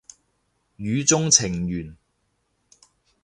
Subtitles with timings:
[0.79, 1.95] 語中程緣